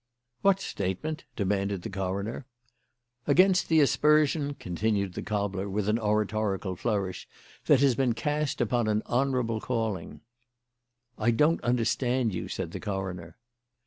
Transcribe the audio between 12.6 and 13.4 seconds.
the coroner.